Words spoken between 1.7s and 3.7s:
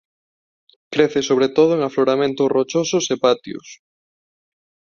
en afloramentos rochosos e patios.